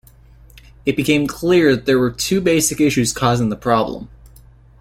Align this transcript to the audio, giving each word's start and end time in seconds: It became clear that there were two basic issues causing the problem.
It 0.83 0.95
became 0.97 1.27
clear 1.27 1.75
that 1.75 1.85
there 1.85 1.99
were 1.99 2.09
two 2.09 2.41
basic 2.41 2.81
issues 2.81 3.13
causing 3.13 3.49
the 3.49 3.55
problem. 3.55 4.09